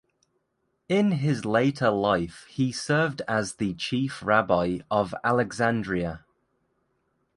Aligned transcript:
In 0.89 1.11
his 1.11 1.45
later 1.45 1.91
life 1.91 2.47
he 2.49 2.71
served 2.71 3.21
as 3.27 3.57
the 3.57 3.75
chief 3.75 4.23
rabbi 4.25 4.79
of 4.89 5.13
Alexandria. 5.23 6.25